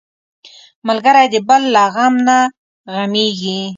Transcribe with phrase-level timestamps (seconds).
[0.87, 2.37] ملګری د بل له غم نه
[2.93, 3.59] غمېږي